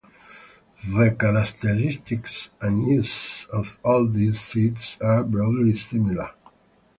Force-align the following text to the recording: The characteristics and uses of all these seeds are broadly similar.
The 0.91 1.11
characteristics 1.11 2.49
and 2.59 2.87
uses 2.87 3.45
of 3.53 3.77
all 3.85 4.07
these 4.09 4.41
seeds 4.41 4.97
are 4.99 5.23
broadly 5.23 5.75
similar. 5.75 6.31